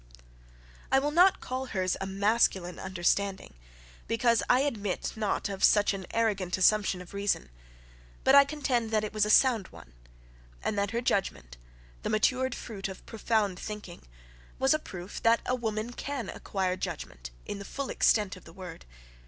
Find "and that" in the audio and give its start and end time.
10.63-10.89